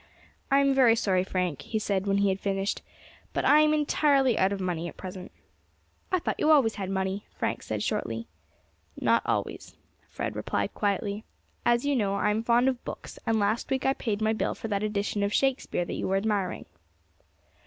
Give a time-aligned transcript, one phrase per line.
[0.49, 2.81] "I am very sorry, Frank," he said when he had finished,
[3.33, 5.31] "but I am entirely out of money at present."
[6.11, 8.25] "I thought you always had money," Frank said shortly.
[8.99, 9.75] "Not always,"
[10.09, 11.23] Fred replied quietly.
[11.67, 14.55] "As you know, I am fond of books, and last week I paid my bill
[14.55, 16.65] for that edition of Shakespeare that you were admiring."